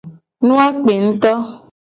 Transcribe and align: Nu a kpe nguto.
Nu 0.45 0.53
a 0.65 0.67
kpe 0.79 0.93
nguto. 1.03 1.33